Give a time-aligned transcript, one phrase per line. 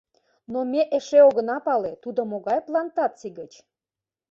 [0.51, 3.51] —Но ме эше огына пале: тудо могай плантаций гыч?